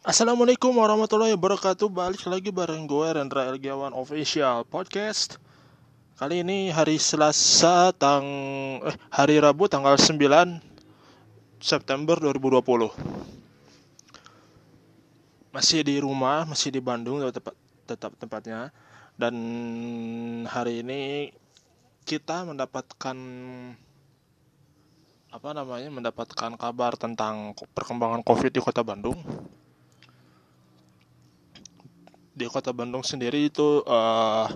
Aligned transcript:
Assalamualaikum 0.00 0.72
warahmatullahi 0.80 1.36
wabarakatuh. 1.36 1.92
Balik 1.92 2.24
lagi 2.24 2.48
bareng 2.48 2.88
gue 2.88 3.04
Rendra 3.04 3.52
Elgiawan 3.52 3.92
Official 3.92 4.64
Podcast. 4.64 5.36
Kali 6.16 6.40
ini 6.40 6.72
hari 6.72 6.96
Selasa 6.96 7.92
tang 7.92 8.24
eh, 8.80 8.96
Hari 9.12 9.36
Rabu 9.44 9.68
tanggal 9.68 10.00
9 10.00 10.16
September 11.60 12.16
2020 12.16 12.64
Masih 15.52 15.84
di 15.84 16.00
rumah, 16.00 16.48
masih 16.48 16.72
di 16.72 16.80
Bandung 16.80 17.20
tetap, 17.20 17.52
tetap 17.84 18.16
tempatnya 18.16 18.72
Dan 19.20 19.36
hari 20.48 20.80
ini 20.80 21.28
kita 22.08 22.48
mendapatkan 22.48 23.16
apa 25.28 25.50
namanya 25.52 25.92
mendapatkan 25.92 26.56
kabar 26.56 26.96
tentang 26.96 27.52
perkembangan 27.76 28.24
COVID 28.24 28.48
di 28.48 28.64
Kota 28.64 28.80
Bandung 28.80 29.20
di 32.40 32.48
kota 32.48 32.72
Bandung 32.72 33.04
sendiri 33.04 33.52
itu 33.52 33.84
uh, 33.84 34.48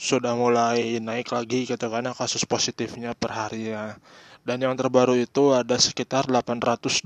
sudah 0.00 0.32
mulai 0.32 0.96
naik 0.96 1.28
lagi 1.28 1.68
gitu 1.68 1.86
karena 1.92 2.16
kasus 2.16 2.48
positifnya 2.48 3.12
per 3.12 3.36
hari 3.36 3.68
ya. 3.76 4.00
Dan 4.44 4.64
yang 4.64 4.72
terbaru 4.76 5.16
itu 5.16 5.52
ada 5.52 5.76
sekitar 5.76 6.24
826 6.28 7.04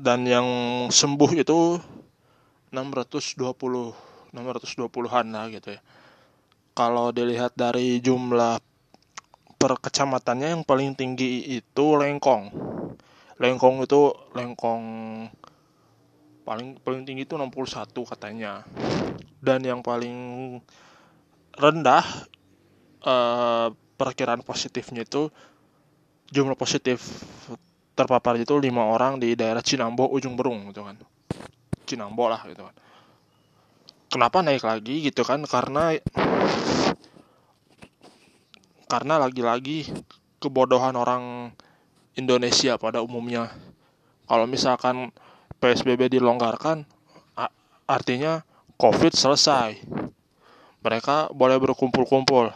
dan 0.00 0.18
yang 0.24 0.48
sembuh 0.88 1.32
itu 1.36 1.76
620 2.72 3.92
620-an 4.30 5.26
lah 5.36 5.46
gitu 5.52 5.68
ya. 5.76 5.80
Kalau 6.72 7.12
dilihat 7.12 7.52
dari 7.56 8.00
jumlah 8.00 8.56
per 9.60 9.72
kecamatannya 9.76 10.56
yang 10.56 10.62
paling 10.64 10.96
tinggi 10.96 11.60
itu 11.60 11.84
Lengkong 11.96 12.70
lengkong 13.40 13.88
itu 13.88 14.12
lengkong 14.36 14.84
paling 16.44 16.76
paling 16.84 17.02
tinggi 17.08 17.24
itu 17.24 17.40
61 17.40 17.96
katanya. 18.04 18.62
Dan 19.40 19.64
yang 19.64 19.80
paling 19.80 20.60
rendah 21.56 22.04
uh, 23.00 23.72
perkiraan 23.96 24.44
positifnya 24.44 25.08
itu 25.08 25.32
jumlah 26.28 26.54
positif 26.54 27.00
terpapar 27.96 28.36
itu 28.36 28.56
lima 28.60 28.86
orang 28.86 29.16
di 29.16 29.32
daerah 29.32 29.64
Cinambo 29.64 30.08
ujung 30.12 30.36
Berung 30.36 30.68
gitu 30.68 30.84
kan. 30.84 31.00
Cinambo 31.88 32.28
lah 32.28 32.44
gitu 32.44 32.68
kan. 32.68 32.76
Kenapa 34.12 34.44
naik 34.44 34.68
lagi 34.68 35.00
gitu 35.08 35.24
kan? 35.24 35.40
Karena 35.48 35.96
karena 38.90 39.14
lagi-lagi 39.22 39.86
kebodohan 40.42 40.98
orang 40.98 41.54
Indonesia 42.20 42.76
pada 42.76 43.00
umumnya. 43.00 43.48
Kalau 44.28 44.44
misalkan 44.44 45.08
PSBB 45.58 46.12
dilonggarkan, 46.12 46.84
artinya 47.88 48.44
COVID 48.78 49.12
selesai. 49.16 49.82
Mereka 50.80 51.34
boleh 51.34 51.58
berkumpul-kumpul. 51.58 52.54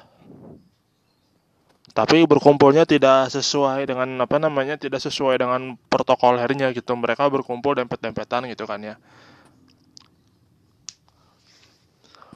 Tapi 1.94 2.26
berkumpulnya 2.26 2.82
tidak 2.86 3.30
sesuai 3.30 3.86
dengan 3.86 4.18
apa 4.18 4.38
namanya, 4.42 4.74
tidak 4.74 4.98
sesuai 4.98 5.38
dengan 5.38 5.78
protokolernya 5.90 6.74
gitu. 6.74 6.94
Mereka 6.98 7.30
berkumpul 7.30 7.78
dempet-dempetan 7.78 8.50
gitu 8.50 8.66
kan 8.66 8.82
ya. 8.82 8.96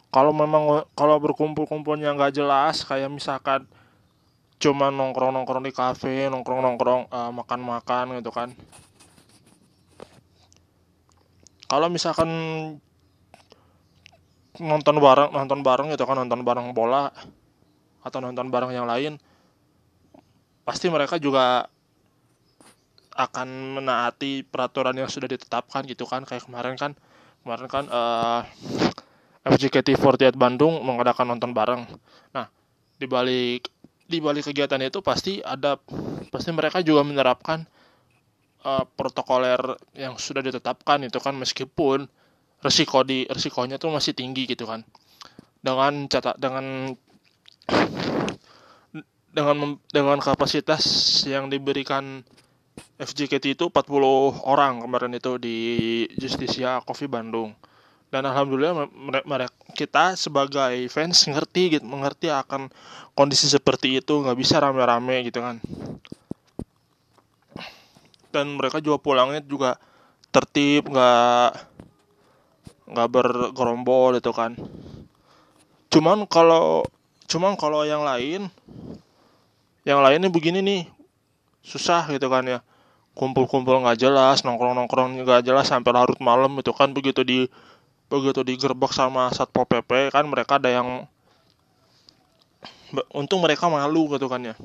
Kalau 0.09 0.31
memang 0.31 0.89
kalau 0.95 1.19
berkumpul-kumpulnya 1.19 2.15
nggak 2.15 2.39
jelas, 2.39 2.87
kayak 2.87 3.11
misalkan 3.12 3.67
cuma 4.59 4.91
nongkrong 4.91 5.31
nongkrong 5.31 5.62
di 5.62 5.73
kafe 5.73 6.27
nongkrong 6.27 6.61
nongkrong 6.62 7.03
uh, 7.14 7.31
makan 7.31 7.61
makan 7.62 8.05
gitu 8.19 8.34
kan. 8.34 8.51
Kalau 11.69 11.87
misalkan 11.87 12.31
nonton 14.59 14.97
bareng 14.99 15.31
nonton 15.31 15.62
bareng 15.62 15.94
gitu 15.94 16.03
kan 16.03 16.19
nonton 16.19 16.43
bareng 16.43 16.75
bola 16.75 17.15
atau 18.03 18.19
nonton 18.19 18.50
bareng 18.50 18.75
yang 18.75 18.91
lain 18.91 19.22
pasti 20.66 20.91
mereka 20.91 21.22
juga 21.22 21.71
akan 23.19 23.78
menaati 23.78 24.47
peraturan 24.47 24.94
yang 24.94 25.11
sudah 25.11 25.31
ditetapkan 25.31 25.87
gitu 25.87 26.03
kan. 26.03 26.27
Kayak 26.27 26.50
kemarin 26.50 26.75
kan 26.75 26.93
kemarin 27.47 27.66
kan 27.71 27.84
uh, 27.91 28.43
FJKT48 29.47 30.34
Bandung 30.34 30.82
mengadakan 30.82 31.31
nonton 31.31 31.55
bareng. 31.55 31.87
Nah 32.34 32.50
di 32.99 33.06
balik 33.06 33.78
di 34.08 34.24
balik 34.24 34.48
kegiatan 34.48 34.80
itu 34.80 35.04
pasti 35.04 35.44
ada 35.44 35.76
pasti 36.32 36.50
mereka 36.56 36.80
juga 36.80 37.04
menerapkan 37.04 37.69
uh, 38.64 38.88
protokoler 38.96 39.60
yang 39.92 40.16
sudah 40.16 40.41
ditetapkan 40.41 41.04
itu 41.04 41.20
kan 41.20 41.36
meskipun 41.36 42.08
resiko 42.64 43.04
di 43.04 43.28
resikonya 43.28 43.76
tuh 43.76 43.92
masih 43.92 44.16
tinggi 44.16 44.48
gitu 44.48 44.64
kan. 44.64 44.82
Dengan 45.60 46.08
catat 46.08 46.41
dengan 46.41 46.96
dengan 49.36 49.76
dengan 49.92 50.19
kapasitas 50.25 50.82
yang 51.28 51.52
diberikan 51.52 52.25
FJKT 52.96 53.60
itu 53.60 53.64
40 53.69 54.48
orang 54.48 54.80
kemarin 54.80 55.12
itu 55.12 55.36
di 55.36 55.58
Justisia 56.16 56.80
Coffee 56.80 57.10
Bandung 57.10 57.52
dan 58.08 58.24
alhamdulillah 58.24 58.88
mereka 59.28 59.52
kita 59.76 60.16
sebagai 60.16 60.88
fans 60.88 61.28
ngerti 61.28 61.76
gitu 61.76 61.84
mengerti 61.84 62.32
akan 62.32 62.72
kondisi 63.12 63.44
seperti 63.52 64.00
itu 64.00 64.24
nggak 64.24 64.38
bisa 64.38 64.56
rame-rame 64.56 65.28
gitu 65.28 65.44
kan. 65.44 65.60
Dan 68.32 68.56
mereka 68.56 68.80
juga 68.80 68.96
pulangnya 68.96 69.44
juga 69.44 69.76
tertib 70.32 70.88
nggak 70.88 71.50
nggak 72.88 73.08
bergerombol 73.12 74.16
itu 74.16 74.32
kan. 74.32 74.56
Cuman 75.92 76.25
kalau 76.25 76.88
cuman 77.28 77.60
kalau 77.60 77.84
yang 77.84 78.08
lain 78.08 78.48
yang 79.84 80.00
lainnya 80.00 80.32
begini 80.32 80.64
nih 80.64 80.82
susah 81.60 82.08
gitu 82.08 82.32
kan 82.32 82.44
ya. 82.48 82.60
Kumpul-kumpul 83.12 83.84
nggak 83.84 84.00
jelas 84.00 84.46
nongkrong-nongkrong 84.48 85.28
nggak 85.28 85.44
jelas 85.44 85.69
sampai 85.69 85.92
larut 85.92 86.16
malam 86.25 86.56
itu 86.56 86.72
kan 86.72 86.96
begitu 86.96 87.20
di 87.20 87.50
begitu 88.08 88.41
digerebek 88.41 88.92
sama 88.96 89.28
satpol 89.36 89.69
pp 89.69 90.08
kan 90.08 90.24
mereka 90.24 90.56
ada 90.56 90.72
yang 90.72 91.04
untung 93.12 93.44
mereka 93.44 93.69
malu 93.69 94.08
gitu 94.16 94.26
kan 94.32 94.41
ya. 94.41 94.56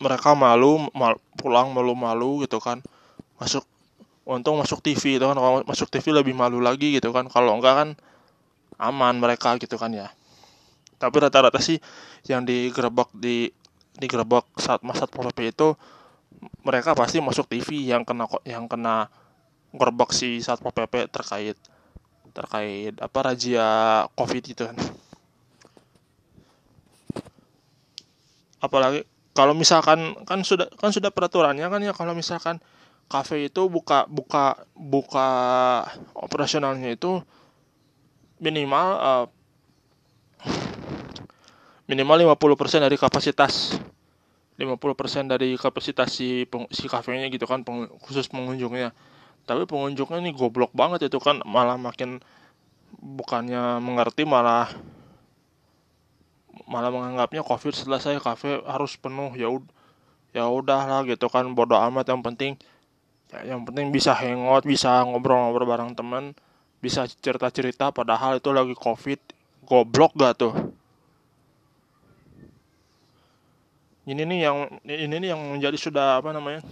Mereka 0.00 0.32
malu 0.38 0.88
mal, 0.94 1.18
pulang 1.34 1.74
malu-malu 1.74 2.46
gitu 2.46 2.62
kan. 2.62 2.80
Masuk 3.36 3.66
untung 4.22 4.56
masuk 4.62 4.78
TV 4.80 5.18
itu 5.18 5.26
kan. 5.26 5.36
Kalau 5.36 5.66
masuk 5.66 5.90
TV 5.90 6.14
lebih 6.14 6.32
malu 6.32 6.62
lagi 6.62 6.94
gitu 6.94 7.10
kan. 7.10 7.26
Kalau 7.26 7.58
enggak 7.58 7.74
kan 7.74 7.88
aman 8.80 9.18
mereka 9.18 9.58
gitu 9.58 9.76
kan 9.76 9.92
ya. 9.92 10.08
Tapi 10.96 11.16
rata-rata 11.20 11.58
sih 11.58 11.82
yang 12.30 12.46
digerebek 12.46 13.10
di 13.16 13.50
digerebek 13.98 14.46
saat 14.56 14.80
masa 14.86 15.04
satpol 15.04 15.28
pp 15.34 15.52
itu 15.52 15.68
mereka 16.64 16.96
pasti 16.96 17.20
masuk 17.20 17.50
TV 17.50 17.90
yang 17.90 18.06
kena 18.06 18.24
yang 18.48 18.64
kena 18.70 19.12
ngerebak 19.70 20.10
si 20.10 20.42
satpol 20.42 20.74
pp 20.74 21.06
terkait 21.10 21.58
terkait 22.30 22.94
apa 22.98 23.18
razia 23.22 23.66
covid 24.14 24.44
itu 24.46 24.62
kan. 24.66 24.76
Apalagi 28.60 29.06
kalau 29.34 29.56
misalkan 29.56 30.14
kan 30.26 30.42
sudah 30.42 30.68
kan 30.76 30.90
sudah 30.92 31.10
peraturannya 31.14 31.66
kan 31.66 31.80
ya 31.80 31.94
kalau 31.94 32.12
misalkan 32.12 32.58
kafe 33.10 33.50
itu 33.50 33.66
buka 33.66 34.06
buka 34.06 34.62
buka 34.78 35.28
operasionalnya 36.14 36.94
itu 36.94 37.18
minimal 38.38 38.86
uh, 39.00 39.26
minimal 41.90 42.36
50% 42.38 42.86
dari 42.86 42.94
kapasitas 42.94 43.74
50% 44.60 45.32
dari 45.32 45.56
kapasitas 45.56 46.12
si 46.12 46.44
si 46.70 46.84
kafenya 46.86 47.26
gitu 47.32 47.48
kan 47.48 47.64
peng, 47.64 47.88
khusus 48.04 48.28
pengunjungnya 48.30 48.94
tapi 49.48 49.66
pengunjungnya 49.66 50.20
ini 50.20 50.30
goblok 50.32 50.72
banget 50.72 51.10
itu 51.10 51.18
kan 51.20 51.42
malah 51.44 51.76
makin 51.76 52.20
bukannya 53.00 53.80
mengerti 53.80 54.28
malah 54.28 54.68
malah 56.70 56.90
menganggapnya 56.92 57.42
covid 57.42 57.74
selesai 57.74 58.20
kafe 58.22 58.62
harus 58.66 58.94
penuh. 58.98 59.32
Ya 59.34 59.48
ya 60.30 60.46
udahlah 60.46 61.02
gitu 61.06 61.26
kan 61.26 61.46
bodoh 61.54 61.78
amat. 61.90 62.06
Yang 62.06 62.22
penting 62.22 62.52
ya, 63.34 63.54
yang 63.54 63.66
penting 63.66 63.90
bisa 63.90 64.14
hangout 64.14 64.62
bisa 64.62 65.02
ngobrol-ngobrol 65.06 65.66
bareng 65.66 65.92
teman 65.98 66.36
bisa 66.78 67.06
cerita-cerita. 67.06 67.90
Padahal 67.90 68.38
itu 68.38 68.50
lagi 68.54 68.74
covid 68.78 69.18
goblok 69.66 70.14
gak 70.18 70.46
tuh? 70.46 70.54
Ini 74.08 74.26
nih 74.26 74.38
yang 74.42 74.58
ini 74.86 75.14
nih 75.22 75.28
yang 75.34 75.42
menjadi 75.58 75.78
sudah 75.78 76.18
apa 76.18 76.34
namanya 76.34 76.64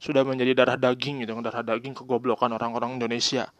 sudah 0.00 0.24
menjadi 0.24 0.56
darah 0.56 0.80
daging 0.80 1.22
gitu 1.22 1.36
darah 1.44 1.60
daging 1.60 1.92
kegoblokan 1.92 2.48
orang-orang 2.56 2.96
Indonesia. 2.96 3.52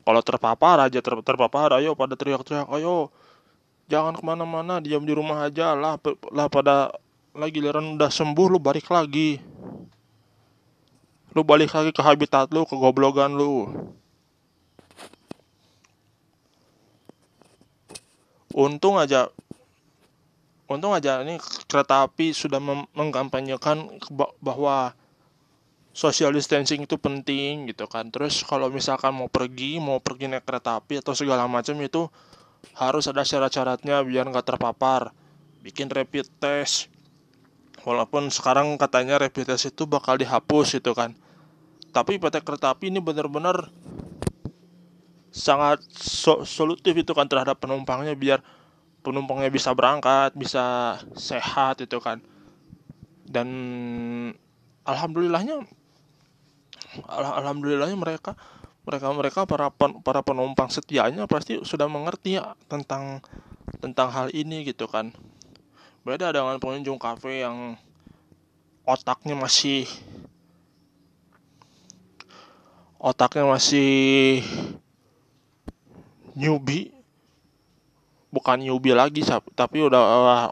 Kalau 0.00 0.24
terpapar 0.24 0.80
aja 0.88 1.04
ter, 1.04 1.14
terpapar 1.20 1.76
ayo 1.76 1.92
pada 1.92 2.16
teriak-teriak 2.16 2.72
ayo 2.72 3.12
jangan 3.92 4.16
ke 4.16 4.24
mana-mana 4.24 4.80
diam 4.80 5.04
di 5.04 5.12
rumah 5.12 5.44
aja 5.44 5.76
lah 5.76 6.00
lah 6.32 6.48
pada 6.48 6.96
lagi 7.36 7.60
giliran 7.60 8.00
udah 8.00 8.10
sembuh 8.10 8.46
lu 8.48 8.58
balik 8.58 8.88
lagi. 8.88 9.38
Lu 11.36 11.46
balik 11.46 11.70
lagi 11.76 11.92
ke 11.94 12.02
habitat 12.02 12.50
lu 12.50 12.64
ke 12.66 12.74
goblogan 12.74 13.36
lu. 13.36 13.68
Untung 18.50 18.98
aja 18.98 19.30
untung 20.70 20.94
aja 20.94 21.18
ini 21.26 21.42
kereta 21.66 22.06
api 22.06 22.30
sudah 22.30 22.62
mengkampanyekan 22.94 23.90
bahwa 24.38 24.94
social 25.90 26.30
distancing 26.30 26.86
itu 26.86 26.94
penting 26.94 27.66
gitu 27.66 27.90
kan. 27.90 28.08
Terus 28.14 28.46
kalau 28.46 28.70
misalkan 28.70 29.10
mau 29.10 29.26
pergi 29.26 29.82
mau 29.82 29.98
pergi 29.98 30.30
naik 30.30 30.46
kereta 30.46 30.78
api 30.78 31.02
atau 31.02 31.10
segala 31.12 31.50
macam 31.50 31.74
itu 31.82 32.06
harus 32.78 33.10
ada 33.10 33.26
syarat-syaratnya 33.26 33.98
biar 34.06 34.30
nggak 34.30 34.46
terpapar. 34.46 35.10
Bikin 35.60 35.90
rapid 35.90 36.30
test. 36.38 36.86
Walaupun 37.82 38.30
sekarang 38.30 38.78
katanya 38.78 39.18
rapid 39.18 39.50
test 39.50 39.74
itu 39.74 39.90
bakal 39.90 40.16
dihapus 40.16 40.78
gitu 40.78 40.94
kan. 40.94 41.18
Tapi 41.90 42.22
PT 42.22 42.46
Kereta 42.46 42.70
Api 42.70 42.86
ini 42.94 43.02
benar-benar 43.02 43.66
sangat 45.34 45.82
so 45.90 46.46
solutif 46.46 46.94
itu 46.94 47.10
kan 47.14 47.26
terhadap 47.26 47.58
penumpangnya 47.58 48.14
biar 48.14 48.42
penumpangnya 49.00 49.48
bisa 49.48 49.72
berangkat 49.72 50.36
bisa 50.36 50.96
sehat 51.16 51.80
itu 51.80 51.98
kan. 52.00 52.20
Dan 53.24 53.48
alhamdulillahnya 54.84 55.64
alhamdulillahnya 57.06 57.96
mereka 57.96 58.34
mereka 58.82 59.06
mereka 59.12 59.40
para 59.46 59.68
pen, 59.70 60.02
para 60.02 60.24
penumpang 60.24 60.72
setianya 60.72 61.28
pasti 61.30 61.60
sudah 61.62 61.86
mengerti 61.86 62.40
ya 62.40 62.56
tentang 62.66 63.22
tentang 63.78 64.08
hal 64.10 64.28
ini 64.34 64.66
gitu 64.66 64.88
kan. 64.90 65.14
Beda 66.02 66.32
dengan 66.32 66.56
pengunjung 66.58 66.96
kafe 66.96 67.44
yang 67.44 67.76
otaknya 68.88 69.36
masih 69.36 69.84
otaknya 72.98 73.46
masih 73.46 74.42
newbie 76.34 76.99
bukan 78.30 78.62
newbie 78.62 78.94
lagi 78.94 79.26
tapi 79.54 79.82
udah 79.82 80.02
uh, 80.02 80.48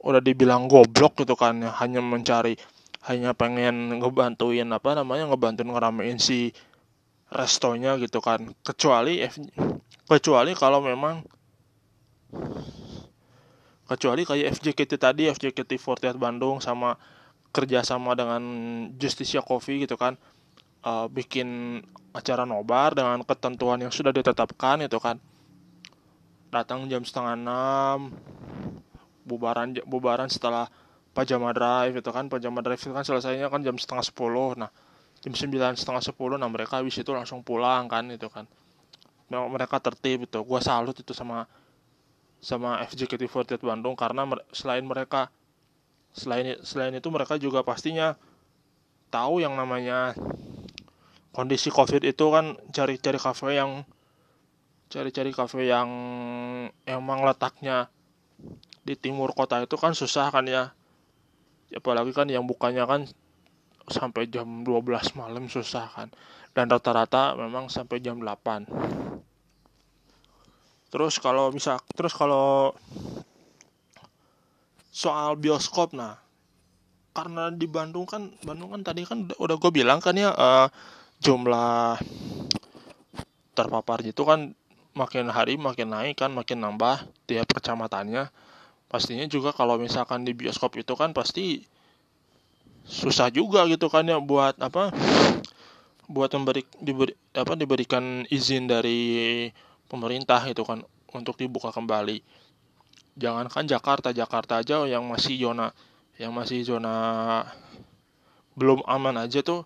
udah 0.00 0.20
dibilang 0.20 0.66
goblok 0.66 1.22
gitu 1.22 1.38
kan 1.38 1.62
hanya 1.62 2.00
mencari 2.02 2.58
hanya 3.08 3.32
pengen 3.32 3.96
ngebantuin 3.96 4.68
apa 4.68 4.92
namanya 4.92 5.30
ngebantuin 5.32 5.72
ngeramein 5.72 6.20
si 6.20 6.52
restonya 7.32 7.96
gitu 7.96 8.20
kan. 8.20 8.52
Kecuali 8.60 9.24
F, 9.24 9.40
kecuali 10.04 10.52
kalau 10.52 10.84
memang 10.84 11.24
kecuali 13.88 14.22
kayak 14.22 14.60
FJKT 14.60 14.92
tadi 15.00 15.22
FJKT48 15.32 16.14
Bandung 16.20 16.60
sama 16.62 16.94
kerjasama 17.50 18.14
dengan 18.14 18.42
Justicia 18.94 19.42
Coffee 19.42 19.82
gitu 19.82 19.98
kan 19.98 20.14
uh, 20.86 21.10
bikin 21.10 21.80
acara 22.14 22.46
nobar 22.46 22.94
dengan 22.94 23.22
ketentuan 23.26 23.82
yang 23.82 23.90
sudah 23.90 24.14
ditetapkan 24.14 24.86
itu 24.86 24.98
kan 25.02 25.18
datang 26.50 26.90
jam 26.90 27.06
setengah 27.06 27.38
enam 27.38 28.10
bubaran 29.22 29.78
bubaran 29.86 30.26
setelah 30.26 30.66
pajama 31.14 31.54
drive 31.54 32.02
itu 32.02 32.10
kan 32.10 32.26
pajama 32.26 32.62
drive 32.62 32.82
itu 32.82 32.90
kan 32.90 33.06
selesainya 33.06 33.46
kan 33.46 33.62
jam 33.62 33.78
setengah 33.78 34.04
sepuluh. 34.04 34.58
Nah 34.58 34.70
jam 35.22 35.32
sembilan 35.34 35.78
setengah 35.78 36.02
sepuluh 36.02 36.36
nah 36.36 36.50
mereka 36.50 36.82
habis 36.82 36.98
itu 36.98 37.10
langsung 37.14 37.46
pulang 37.46 37.86
kan 37.86 38.10
itu 38.10 38.26
kan. 38.26 38.50
Mereka 39.30 39.78
tertib 39.78 40.26
itu. 40.26 40.38
Gua 40.42 40.58
salut 40.58 40.98
itu 40.98 41.14
sama 41.14 41.46
sama 42.42 42.82
FJKT48 42.88 43.62
Bandung 43.62 43.94
karena 43.94 44.26
selain 44.50 44.82
mereka 44.82 45.30
selain 46.10 46.58
selain 46.66 46.90
itu 46.96 47.06
mereka 47.12 47.38
juga 47.38 47.62
pastinya 47.62 48.18
tahu 49.12 49.38
yang 49.38 49.54
namanya 49.54 50.16
kondisi 51.30 51.70
covid 51.70 52.02
itu 52.02 52.24
kan 52.32 52.58
cari-cari 52.74 53.18
kafe 53.20 53.54
yang 53.54 53.86
cari-cari 54.90 55.30
kafe 55.30 55.70
yang 55.70 55.88
emang 56.84 57.22
letaknya 57.22 57.86
di 58.82 58.98
timur 58.98 59.30
kota 59.32 59.62
itu 59.62 59.78
kan 59.78 59.94
susah 59.94 60.34
kan 60.34 60.44
ya. 60.50 60.74
Apalagi 61.70 62.10
kan 62.10 62.26
yang 62.26 62.44
bukanya 62.44 62.84
kan 62.84 63.06
sampai 63.86 64.26
jam 64.26 64.66
12 64.66 65.14
malam 65.14 65.46
susah 65.46 65.86
kan. 65.94 66.10
Dan 66.50 66.66
rata-rata 66.66 67.38
memang 67.38 67.70
sampai 67.70 68.02
jam 68.02 68.18
8 68.18 68.66
terus 70.90 71.22
kalau 71.22 71.54
bisa 71.54 71.78
terus 71.94 72.10
kalau 72.12 72.74
soal 74.90 75.38
bioskop 75.38 75.94
nah 75.94 76.18
karena 77.14 77.54
di 77.54 77.70
Bandung 77.70 78.06
kan 78.10 78.34
Bandung 78.42 78.74
kan 78.74 78.82
tadi 78.82 79.06
kan 79.06 79.30
udah 79.38 79.56
gue 79.56 79.70
bilang 79.70 80.02
kan 80.02 80.18
ya 80.18 80.34
uh, 80.34 80.66
jumlah 81.22 81.94
terpapar 83.54 84.02
itu 84.02 84.22
kan 84.26 84.50
makin 84.94 85.30
hari 85.30 85.54
makin 85.54 85.94
naik 85.94 86.18
kan 86.18 86.34
makin 86.34 86.62
nambah 86.62 87.06
tiap 87.30 87.46
kecamatannya 87.54 88.28
pastinya 88.90 89.26
juga 89.30 89.54
kalau 89.54 89.78
misalkan 89.78 90.26
di 90.26 90.34
bioskop 90.34 90.74
itu 90.74 90.98
kan 90.98 91.14
pasti 91.14 91.62
susah 92.90 93.30
juga 93.30 93.62
gitu 93.70 93.86
kan 93.86 94.02
ya 94.02 94.18
buat 94.18 94.58
apa 94.58 94.90
buat 96.10 96.34
memberi 96.34 96.66
diberi 96.82 97.14
apa 97.38 97.54
diberikan 97.54 98.26
izin 98.26 98.66
dari 98.66 99.46
pemerintah 99.86 100.42
itu 100.50 100.66
kan 100.66 100.82
untuk 101.14 101.38
dibuka 101.38 101.70
kembali. 101.70 102.18
Jangankan 103.14 103.66
Jakarta, 103.70 104.10
Jakarta 104.10 104.58
aja 104.62 104.86
yang 104.90 105.06
masih 105.06 105.38
zona 105.38 105.70
yang 106.18 106.34
masih 106.34 106.66
zona 106.66 106.94
belum 108.58 108.82
aman 108.90 109.22
aja 109.22 109.40
tuh 109.40 109.64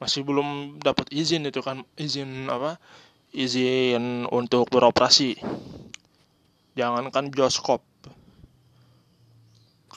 masih 0.00 0.22
belum 0.22 0.78
dapat 0.80 1.10
izin 1.10 1.46
itu 1.46 1.58
kan 1.62 1.82
izin 1.98 2.46
apa 2.48 2.78
izin 3.32 4.24
untuk 4.32 4.72
beroperasi. 4.72 5.36
Jangankan 6.78 7.28
bioskop. 7.34 7.82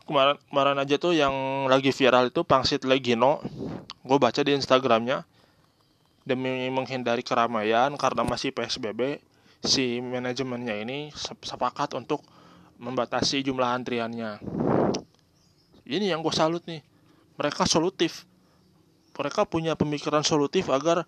Kemarin 0.05 0.35
kemarin 0.49 0.77
aja 0.81 0.95
tuh 0.99 1.15
yang 1.15 1.31
lagi 1.71 1.93
viral 1.95 2.33
itu 2.33 2.43
pangsit 2.43 2.83
Legino. 2.83 3.39
Gue 4.03 4.17
baca 4.17 4.41
di 4.41 4.51
Instagramnya. 4.57 5.23
Demi 6.21 6.69
menghindari 6.69 7.25
keramaian 7.25 7.89
karena 7.97 8.21
masih 8.21 8.53
PSBB 8.53 9.21
si 9.61 10.01
manajemennya 10.01 10.77
ini 10.81 11.13
sepakat 11.41 11.97
untuk 11.97 12.21
membatasi 12.81 13.45
jumlah 13.45 13.77
antriannya. 13.77 14.41
Ini 15.85 16.13
yang 16.13 16.25
gue 16.25 16.33
salut 16.33 16.65
nih. 16.65 16.81
Mereka 17.37 17.65
solutif. 17.69 18.25
Mereka 19.17 19.45
punya 19.45 19.77
pemikiran 19.77 20.25
solutif 20.25 20.69
agar 20.73 21.05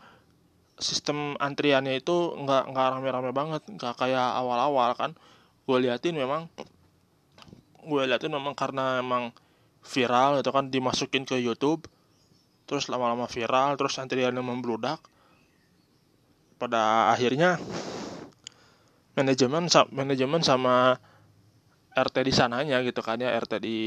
sistem 0.78 1.38
antriannya 1.38 1.98
itu 1.98 2.34
nggak 2.34 2.74
nggak 2.74 2.88
rame-rame 2.98 3.32
banget 3.32 3.62
nggak 3.68 3.94
kayak 3.98 4.30
awal-awal 4.38 4.94
kan. 4.98 5.12
Gue 5.64 5.84
liatin 5.84 6.18
memang 6.18 6.50
gue 7.84 8.02
liatin 8.08 8.32
memang 8.32 8.56
karena 8.56 9.00
emang 9.04 9.36
viral 9.84 10.40
itu 10.40 10.50
kan 10.50 10.72
dimasukin 10.72 11.28
ke 11.28 11.36
YouTube 11.40 11.86
terus 12.64 12.88
lama-lama 12.88 13.28
viral 13.28 13.76
terus 13.76 14.00
antriannya 14.00 14.42
membludak. 14.42 15.00
Pada 16.58 17.12
akhirnya 17.12 17.60
manajemen 19.14 19.70
manajemen 19.94 20.42
sama 20.42 20.98
RT 21.94 22.16
di 22.26 22.34
sananya 22.34 22.82
gitu 22.82 23.06
kan 23.06 23.22
ya 23.22 23.30
RT 23.38 23.62
di 23.62 23.78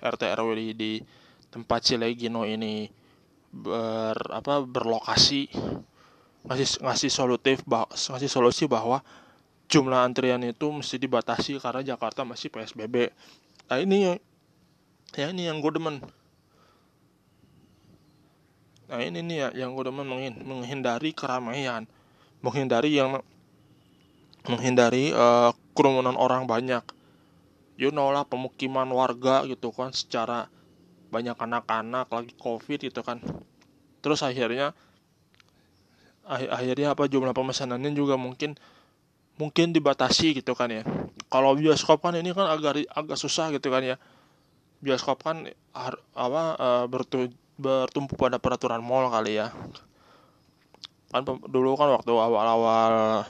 RT 0.00 0.22
RW 0.40 0.50
di, 0.56 0.68
di 0.72 0.92
tempat 1.52 1.84
Cilegino 1.84 2.48
ini 2.48 2.88
ber 3.50 4.16
apa 4.30 4.62
berlokasi 4.62 5.50
ngasih 6.48 6.80
ngasih 6.80 7.10
solutif 7.12 7.60
bah, 7.68 7.84
ngasih 7.90 8.30
solusi 8.30 8.64
bahwa 8.64 9.04
jumlah 9.70 10.02
antrian 10.02 10.42
itu 10.42 10.66
mesti 10.72 10.96
dibatasi 10.96 11.60
karena 11.60 11.82
Jakarta 11.84 12.24
masih 12.24 12.48
PSBB. 12.48 13.12
Nah 13.70 13.78
ini 13.78 14.18
ya 15.14 15.26
ini 15.30 15.46
yang 15.46 15.62
gue 15.62 15.72
demen 15.74 16.00
Nah 18.90 19.06
ini 19.06 19.22
nih 19.22 19.36
ya 19.38 19.48
yang 19.54 19.78
gue 19.78 19.86
demen 19.86 20.02
menghindari 20.42 21.14
keramaian, 21.14 21.86
menghindari 22.42 22.98
yang 22.98 23.22
menghindari 24.50 25.14
uh, 25.14 25.54
kerumunan 25.78 26.18
orang 26.18 26.50
banyak. 26.50 26.82
You 27.78 27.94
know 27.94 28.10
lah 28.10 28.26
pemukiman 28.26 28.90
warga 28.90 29.46
gitu 29.46 29.70
kan 29.70 29.94
secara 29.94 30.50
banyak 31.14 31.38
anak-anak 31.38 32.10
lagi 32.10 32.34
covid 32.34 32.82
gitu 32.82 33.06
kan. 33.06 33.22
Terus 34.02 34.26
akhirnya 34.26 34.74
akhirnya 36.30 36.94
apa 36.94 37.10
jumlah 37.10 37.34
pemesanannya 37.34 37.90
juga 37.90 38.14
mungkin 38.14 38.54
mungkin 39.34 39.74
dibatasi 39.74 40.38
gitu 40.38 40.54
kan 40.54 40.70
ya. 40.70 40.82
Kalau 41.26 41.58
bioskop 41.58 42.00
kan 42.06 42.14
ini 42.14 42.30
kan 42.30 42.46
agak 42.46 42.86
agak 42.94 43.18
susah 43.18 43.50
gitu 43.50 43.68
kan 43.68 43.82
ya. 43.82 43.96
Bioskop 44.78 45.20
kan 45.26 45.50
apa 46.14 46.42
uh, 46.56 46.84
bertu, 46.86 47.28
bertumpu 47.58 48.14
pada 48.14 48.38
peraturan 48.38 48.80
mall 48.80 49.10
kali 49.12 49.42
ya 49.42 49.52
kan 51.10 51.26
dulu 51.26 51.74
kan 51.74 51.90
waktu 51.90 52.14
awal-awal 52.14 53.26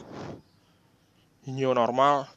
new 1.49 1.73
normal 1.73 2.29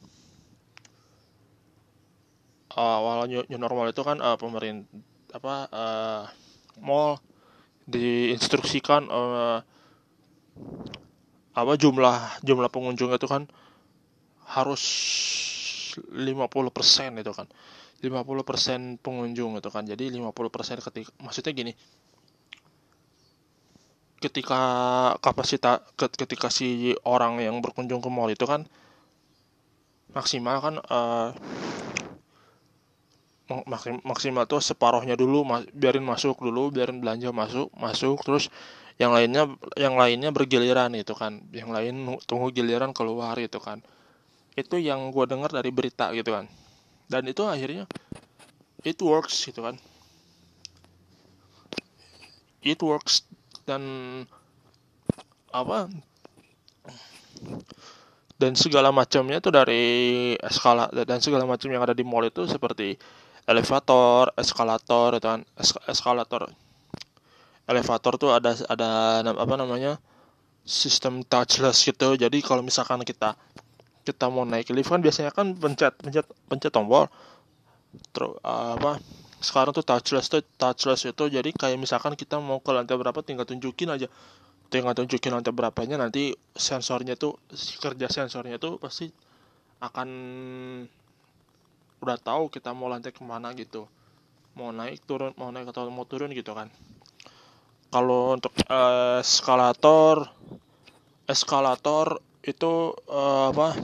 awal 2.72 3.28
new, 3.28 3.44
new 3.52 3.60
normal 3.60 3.92
itu 3.92 4.02
kan 4.08 4.24
uh, 4.24 4.40
pemerintah 4.40 4.88
apa 5.36 5.56
uh, 5.76 6.24
mall 6.80 7.20
diinstruksikan 7.92 9.12
uh, 9.12 9.60
apa 11.54 11.74
jumlah 11.78 12.42
jumlah 12.42 12.70
pengunjung 12.74 13.14
itu 13.14 13.30
kan 13.30 13.46
harus 14.50 14.84
50% 16.00 17.22
itu 17.22 17.32
kan. 17.34 17.48
50% 18.04 19.00
pengunjung 19.00 19.56
itu 19.56 19.70
kan. 19.72 19.84
Jadi 19.88 20.12
50% 20.12 20.84
ketika 20.84 21.10
maksudnya 21.22 21.52
gini. 21.56 21.74
Ketika 24.20 24.62
kapasitas 25.20 25.84
ketika 26.00 26.48
si 26.48 26.96
orang 27.04 27.44
yang 27.44 27.60
berkunjung 27.60 28.00
ke 28.00 28.08
mall 28.08 28.32
itu 28.32 28.48
kan 28.48 28.64
maksimal 30.16 30.58
kan 30.64 30.76
uh, 30.80 31.36
maksimal 34.08 34.48
tuh 34.48 34.64
separohnya 34.64 35.20
dulu 35.20 35.44
biarin 35.76 36.08
masuk 36.08 36.40
dulu 36.40 36.72
biarin 36.72 37.04
belanja 37.04 37.36
masuk 37.36 37.68
masuk 37.76 38.24
terus 38.24 38.48
yang 39.02 39.10
lainnya 39.10 39.50
yang 39.74 39.98
lainnya 39.98 40.30
bergiliran 40.30 40.94
itu 40.94 41.18
kan. 41.18 41.42
Yang 41.50 41.70
lain 41.74 41.94
tunggu 42.30 42.54
giliran 42.54 42.94
keluar 42.94 43.38
itu 43.42 43.58
kan. 43.58 43.82
Itu 44.54 44.78
yang 44.78 45.10
gue 45.10 45.26
dengar 45.26 45.50
dari 45.50 45.74
berita 45.74 46.14
gitu 46.14 46.34
kan. 46.34 46.46
Dan 47.10 47.26
itu 47.26 47.42
akhirnya 47.46 47.90
it 48.86 49.00
works 49.02 49.50
gitu 49.50 49.66
kan. 49.66 49.76
It 52.62 52.80
works. 52.86 53.26
Dan 53.64 53.84
apa 55.54 55.88
dan 58.42 58.58
segala 58.58 58.90
macamnya 58.90 59.38
itu 59.40 59.54
dari 59.54 59.86
skala 60.50 60.90
dan 60.92 61.22
segala 61.22 61.46
macam 61.46 61.70
yang 61.70 61.86
ada 61.86 61.96
di 61.96 62.04
mall 62.04 62.26
itu 62.26 62.44
seperti 62.50 62.98
elevator, 63.48 64.36
eskalator 64.36 65.18
itu 65.18 65.28
kan. 65.28 65.42
Eskalator 65.88 66.52
elevator 67.64 68.20
tuh 68.20 68.32
ada 68.36 68.52
ada 68.68 68.90
apa 69.24 69.56
namanya 69.56 70.00
sistem 70.64 71.24
touchless 71.24 71.84
gitu. 71.84 72.16
Jadi 72.16 72.44
kalau 72.44 72.64
misalkan 72.64 73.04
kita 73.04 73.36
kita 74.04 74.28
mau 74.28 74.44
naik 74.44 74.72
lift 74.76 74.92
kan 74.92 75.00
biasanya 75.00 75.32
kan 75.32 75.56
pencet 75.56 75.96
pencet 76.00 76.26
pencet 76.48 76.72
tombol. 76.72 77.08
Terus 78.12 78.36
apa 78.44 79.00
sekarang 79.44 79.76
tuh 79.76 79.84
touchless 79.84 80.28
tuh 80.28 80.44
touchless 80.60 81.08
itu. 81.08 81.24
Jadi 81.32 81.56
kayak 81.56 81.80
misalkan 81.80 82.16
kita 82.20 82.40
mau 82.40 82.60
ke 82.60 82.72
lantai 82.72 82.96
berapa 83.00 83.20
tinggal 83.24 83.48
tunjukin 83.48 83.92
aja. 83.92 84.08
Tinggal 84.72 84.96
tunjukin 84.98 85.32
lantai 85.32 85.54
berapanya 85.54 86.02
nanti 86.02 86.34
sensornya 86.56 87.16
tuh 87.16 87.38
kerja 87.80 88.08
sensornya 88.10 88.58
tuh 88.60 88.82
pasti 88.82 89.12
akan 89.84 90.10
udah 92.04 92.18
tahu 92.20 92.52
kita 92.52 92.76
mau 92.76 92.92
lantai 92.92 93.16
ke 93.16 93.24
mana 93.24 93.56
gitu. 93.56 93.88
Mau 94.54 94.70
naik 94.76 95.02
turun 95.08 95.32
mau 95.40 95.50
naik 95.50 95.72
atau 95.72 95.88
mau 95.90 96.06
turun 96.06 96.30
gitu 96.30 96.54
kan 96.54 96.70
kalau 97.94 98.34
untuk 98.34 98.50
uh, 98.74 99.22
eskalator 99.22 100.26
eskalator 101.30 102.18
itu 102.42 102.98
uh, 103.06 103.54
apa 103.54 103.78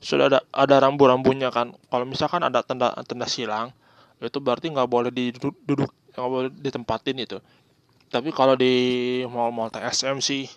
sudah 0.00 0.32
ada 0.32 0.40
ada 0.48 0.76
rambu-rambunya 0.88 1.52
kan. 1.52 1.76
Kalau 1.92 2.08
misalkan 2.08 2.40
ada 2.40 2.64
tanda 2.64 2.96
tanda 3.04 3.28
silang 3.28 3.76
itu 4.24 4.40
berarti 4.40 4.72
nggak 4.72 4.88
boleh 4.88 5.12
duduk 5.12 5.92
nggak 6.16 6.30
boleh 6.32 6.48
ditempatin 6.56 7.20
itu. 7.20 7.36
Tapi 8.08 8.32
kalau 8.32 8.56
di 8.56 9.20
mall-mall 9.28 9.68
TSM 9.68 10.24
sih 10.24 10.48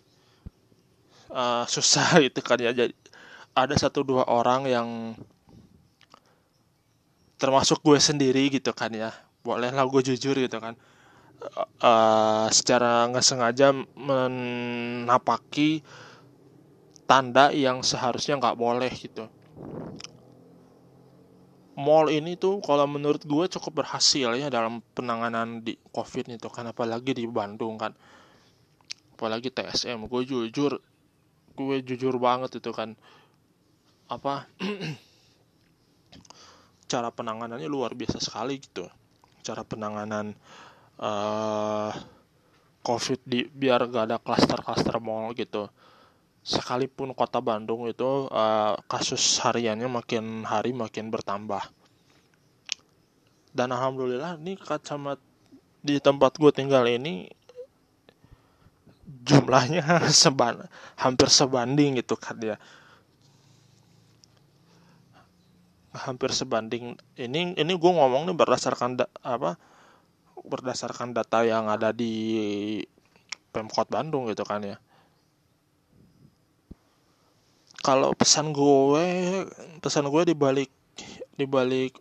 uh, 1.35 1.67
susah 1.67 2.17
itu 2.31 2.39
kan 2.39 2.55
ya. 2.55 2.71
Jadi 2.71 2.95
ada 3.51 3.75
satu 3.75 4.07
dua 4.07 4.23
orang 4.31 4.63
yang 4.63 4.87
termasuk 7.35 7.83
gue 7.83 7.99
sendiri 7.99 8.47
gitu 8.47 8.71
kan 8.71 8.95
ya. 8.95 9.11
Bolehlah 9.43 9.83
gue 9.83 10.01
jujur 10.15 10.39
gitu 10.39 10.55
kan 10.63 10.79
uh, 11.81 12.47
secara 12.53 13.09
nggak 13.09 13.25
sengaja 13.25 13.73
menapaki 13.97 15.81
tanda 17.09 17.51
yang 17.51 17.83
seharusnya 17.83 18.39
nggak 18.39 18.57
boleh 18.57 18.91
gitu. 18.93 19.27
Mall 21.81 22.13
ini 22.13 22.37
tuh 22.37 22.61
kalau 22.61 22.85
menurut 22.85 23.25
gue 23.25 23.45
cukup 23.57 23.83
berhasil 23.83 24.37
ya 24.37 24.47
dalam 24.53 24.85
penanganan 24.93 25.65
di 25.65 25.79
covid 25.89 26.29
itu 26.29 26.49
kan 26.51 26.69
apalagi 26.69 27.17
di 27.17 27.25
Bandung 27.25 27.79
kan. 27.79 27.95
Apalagi 29.17 29.49
TSM 29.49 30.05
gue 30.05 30.21
jujur 30.23 30.77
gue 31.57 31.75
jujur 31.83 32.15
banget 32.21 32.61
itu 32.61 32.71
kan. 32.71 32.93
Apa 34.11 34.51
cara 36.91 37.09
penanganannya 37.09 37.71
luar 37.71 37.95
biasa 37.95 38.19
sekali 38.19 38.59
gitu. 38.59 38.85
Cara 39.41 39.65
penanganan 39.65 40.37
uh, 41.01 41.91
covid 42.85 43.19
di 43.25 43.45
biar 43.49 43.89
gak 43.89 44.05
ada 44.09 44.17
klaster-klaster 44.21 45.01
mall 45.01 45.33
gitu. 45.33 45.67
Sekalipun 46.41 47.13
kota 47.13 47.37
Bandung 47.37 47.85
itu 47.85 48.25
uh, 48.29 48.73
kasus 48.89 49.21
hariannya 49.41 49.85
makin 49.89 50.41
hari 50.41 50.73
makin 50.73 51.13
bertambah. 51.13 51.61
Dan 53.51 53.75
alhamdulillah 53.75 54.39
ini 54.41 54.57
kacamata 54.57 55.21
di 55.81 55.97
tempat 55.97 56.37
gue 56.37 56.53
tinggal 56.53 56.85
ini 56.85 57.25
jumlahnya 59.25 59.81
seban 60.13 60.69
hampir 60.93 61.27
sebanding 61.27 61.97
gitu 61.97 62.13
kan 62.15 62.37
ya 62.37 62.57
hampir 65.91 66.31
sebanding. 66.31 66.95
Ini 67.19 67.59
ini 67.59 67.73
gue 67.75 67.91
ngomong 67.91 68.31
nih 68.31 68.35
berdasarkan 68.35 69.03
da, 69.03 69.05
apa 69.19 69.59
berdasarkan 70.45 71.13
data 71.13 71.45
yang 71.45 71.69
ada 71.69 71.93
di 71.93 72.81
pemkot 73.51 73.87
Bandung 73.91 74.27
gitu 74.31 74.47
kan 74.47 74.63
ya. 74.63 74.77
Kalau 77.81 78.13
pesan 78.13 78.53
gue 78.53 79.05
pesan 79.81 80.05
gue 80.07 80.23
di 80.29 80.35
balik 80.37 80.69
di 81.33 81.45
balik 81.49 81.97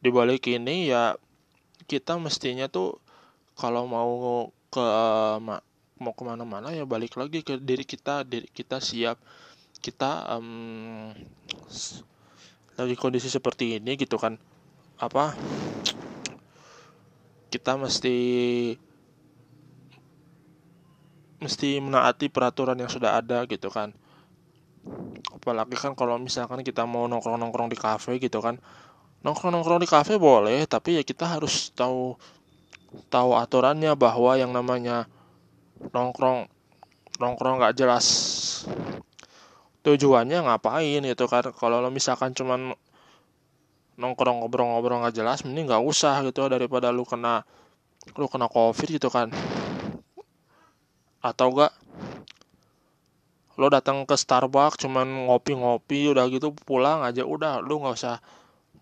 di 0.00 0.08
balik 0.08 0.48
ini 0.48 0.88
ya 0.88 1.16
kita 1.84 2.16
mestinya 2.16 2.68
tuh 2.72 2.96
kalau 3.54 3.84
mau 3.84 4.48
ke 4.72 4.84
mau 6.00 6.12
ke 6.16 6.22
mana-mana 6.24 6.72
ya 6.72 6.88
balik 6.88 7.14
lagi 7.20 7.44
ke 7.44 7.60
diri 7.60 7.84
kita 7.84 8.24
diri 8.24 8.48
kita 8.48 8.80
siap. 8.80 9.20
Kita 9.84 10.40
um, 10.40 11.12
lagi 12.80 12.96
kondisi 12.96 13.28
seperti 13.28 13.76
ini 13.76 14.00
gitu 14.00 14.16
kan. 14.16 14.40
Apa 14.96 15.36
kita 17.54 17.78
mesti 17.78 18.16
mesti 21.38 21.78
menaati 21.78 22.26
peraturan 22.26 22.74
yang 22.74 22.90
sudah 22.90 23.22
ada 23.22 23.46
gitu 23.46 23.70
kan. 23.70 23.94
Apalagi 25.30 25.78
kan 25.78 25.94
kalau 25.94 26.18
misalkan 26.18 26.66
kita 26.66 26.82
mau 26.82 27.06
nongkrong 27.06 27.38
nongkrong 27.38 27.70
di 27.70 27.78
kafe 27.78 28.18
gitu 28.18 28.42
kan. 28.42 28.58
Nongkrong 29.22 29.54
nongkrong 29.54 29.78
di 29.78 29.86
kafe 29.86 30.18
boleh 30.18 30.66
tapi 30.66 30.98
ya 30.98 31.02
kita 31.06 31.38
harus 31.38 31.70
tahu 31.78 32.18
tahu 33.06 33.30
aturannya 33.38 33.94
bahwa 33.94 34.34
yang 34.34 34.50
namanya 34.50 35.06
nongkrong 35.94 36.50
nongkrong 37.22 37.62
nggak 37.62 37.78
jelas 37.78 38.06
tujuannya 39.86 40.42
ngapain 40.42 41.06
gitu 41.06 41.30
kan. 41.30 41.44
Kalau 41.54 41.78
lo 41.78 41.92
misalkan 41.94 42.34
cuman 42.34 42.74
nongkrong 43.94 44.42
ngobrol-ngobrol 44.42 45.06
nggak 45.06 45.14
jelas 45.14 45.46
mending 45.46 45.70
nggak 45.70 45.84
usah 45.84 46.22
gitu 46.26 46.50
daripada 46.50 46.90
lu 46.90 47.06
kena 47.06 47.46
lu 48.18 48.26
kena 48.26 48.50
covid 48.50 48.88
gitu 48.90 49.08
kan. 49.08 49.30
Atau 51.24 51.54
enggak 51.54 51.72
lo 53.54 53.70
datang 53.70 54.02
ke 54.02 54.18
Starbucks 54.18 54.82
cuman 54.82 55.30
ngopi-ngopi 55.30 56.10
udah 56.10 56.26
gitu 56.26 56.50
pulang 56.66 57.06
aja 57.06 57.22
udah 57.22 57.62
lu 57.62 57.78
nggak 57.86 57.94
usah 57.94 58.18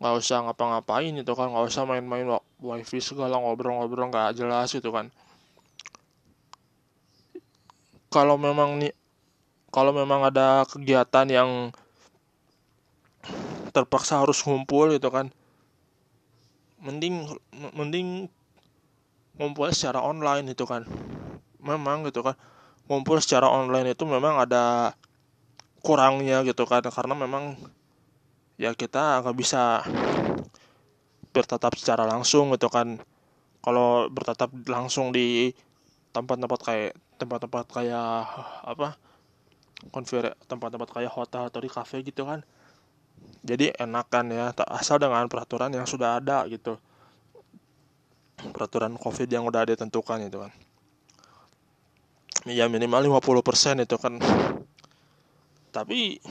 nggak 0.01 0.15
usah 0.17 0.49
ngapa-ngapain 0.49 1.13
itu 1.13 1.33
kan 1.37 1.53
nggak 1.53 1.69
usah 1.69 1.85
main-main 1.85 2.27
wifi 2.59 2.99
segala 3.05 3.37
ngobrol-ngobrol 3.37 4.09
nggak 4.09 4.35
jelas 4.35 4.73
itu 4.73 4.89
kan. 4.89 5.13
Kalau 8.09 8.41
memang 8.41 8.81
nih 8.81 8.97
kalau 9.73 9.93
memang 9.93 10.25
ada 10.29 10.69
kegiatan 10.69 11.29
yang 11.29 11.51
terpaksa 13.73 14.21
harus 14.21 14.39
ngumpul 14.45 14.93
itu 14.93 15.09
kan. 15.09 15.33
Mending 16.83 17.27
mending 17.73 18.29
ngumpul 19.41 19.73
secara 19.73 20.05
online 20.05 20.53
itu 20.53 20.69
kan. 20.69 20.85
Memang 21.63 22.05
gitu 22.07 22.21
kan 22.21 22.37
ngumpul 22.91 23.17
secara 23.23 23.49
online 23.49 23.95
itu 23.97 24.05
memang 24.05 24.37
ada 24.37 24.93
kurangnya 25.81 26.45
gitu 26.45 26.69
kan. 26.69 26.85
Karena 26.85 27.17
memang 27.17 27.57
ya 28.61 28.77
kita 28.77 29.25
nggak 29.25 29.37
bisa 29.37 29.83
bertatap 31.33 31.73
secara 31.81 32.05
langsung 32.05 32.53
gitu 32.53 32.69
kan. 32.69 33.01
Kalau 33.63 34.11
bertatap 34.11 34.51
langsung 34.69 35.15
di 35.15 35.55
tempat-tempat 36.13 36.61
kayak 36.61 36.93
tempat-tempat 37.17 37.65
kayak 37.73 38.27
apa 38.69 38.99
konfer 39.91 40.35
tempat-tempat 40.47 40.89
kayak 40.93 41.11
hotel 41.11 41.49
atau 41.49 41.61
di 41.63 41.71
cafe 41.73 42.05
gitu 42.05 42.29
kan 42.29 42.45
jadi 43.43 43.75
enak 43.75 44.07
kan 44.07 44.31
ya 44.31 44.55
asal 44.71 45.03
dengan 45.03 45.27
peraturan 45.27 45.75
yang 45.75 45.83
sudah 45.83 46.23
ada 46.23 46.47
gitu. 46.47 46.79
Peraturan 48.39 48.95
covid 48.95 49.27
yang 49.27 49.43
udah 49.43 49.67
ditentukan 49.67 50.23
itu 50.23 50.39
kan. 50.39 50.55
Ya 52.47 52.71
minimal 52.71 53.19
50% 53.19 53.83
itu 53.83 53.97
kan. 53.99 54.23
Tapi 55.75 56.23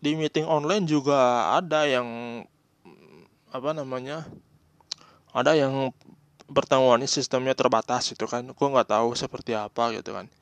di 0.00 0.10
meeting 0.16 0.48
online 0.48 0.88
juga 0.88 1.52
ada 1.52 1.84
yang 1.84 2.06
apa 3.48 3.70
namanya 3.72 4.28
ada 5.32 5.56
yang 5.56 5.92
pertemuan 6.48 7.04
sistemnya 7.04 7.52
terbatas 7.52 8.08
itu 8.12 8.24
kan. 8.24 8.44
Gue 8.56 8.68
nggak 8.72 8.88
tahu 8.88 9.12
seperti 9.12 9.52
apa 9.52 9.92
gitu 9.92 10.16
kan. 10.16 10.32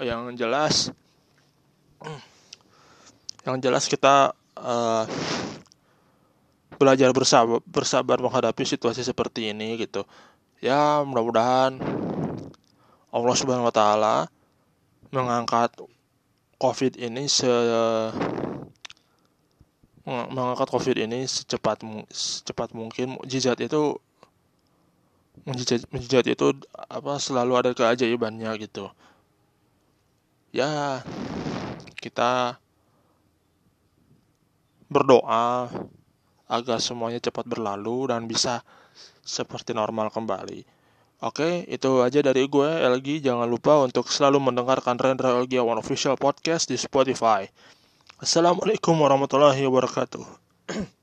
Yang 0.00 0.20
jelas 0.40 0.74
yang 3.46 3.62
jelas 3.62 3.86
kita 3.86 4.34
uh, 4.58 5.06
belajar 6.76 7.14
bersabar 7.14 7.62
bersabar 7.62 8.18
menghadapi 8.18 8.66
situasi 8.66 9.06
seperti 9.06 9.54
ini 9.54 9.78
gitu. 9.78 10.02
Ya 10.58 11.00
mudah-mudahan 11.06 11.78
Allah 13.14 13.34
Subhanahu 13.38 13.70
Wa 13.70 13.74
Taala 13.74 14.16
mengangkat 15.14 15.78
COVID 16.58 16.98
ini 16.98 17.30
se 17.30 17.48
mengangkat 20.06 20.68
COVID 20.68 20.96
ini 20.98 21.24
secepat 21.24 21.86
secepat 22.10 22.74
mungkin. 22.74 23.16
Mujizat 23.22 23.62
itu 23.62 23.96
mujizat, 25.46 26.26
itu 26.26 26.46
apa 26.74 27.20
selalu 27.22 27.52
ada 27.54 27.70
keajaibannya 27.76 28.50
gitu. 28.58 28.90
Ya 30.50 31.04
kita 32.00 32.58
berdoa 34.86 35.66
agar 36.46 36.78
semuanya 36.78 37.18
cepat 37.18 37.46
berlalu 37.46 38.10
dan 38.10 38.30
bisa 38.30 38.62
seperti 39.26 39.74
normal 39.74 40.14
kembali. 40.14 40.62
Oke, 41.24 41.64
itu 41.66 42.04
aja 42.04 42.20
dari 42.20 42.44
gue, 42.44 42.68
LG. 42.68 43.24
Jangan 43.24 43.48
lupa 43.48 43.80
untuk 43.80 44.12
selalu 44.12 44.52
mendengarkan 44.52 45.00
Rendra 45.00 45.32
LG 45.32 45.58
One 45.64 45.80
Official 45.80 46.14
Podcast 46.20 46.68
di 46.68 46.76
Spotify. 46.76 47.48
Assalamualaikum 48.20 48.94
warahmatullahi 48.94 49.64
wabarakatuh. 49.64 50.24